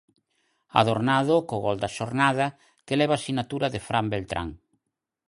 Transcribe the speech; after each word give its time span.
Adornado 0.81 1.35
co 1.47 1.55
gol 1.65 1.77
da 1.83 1.93
xornada 1.97 2.47
que 2.85 2.99
leva 3.01 3.13
a 3.15 3.23
sinatura 3.25 3.67
de 3.73 3.79
Fran 3.87 4.05
Beltrán. 4.13 4.49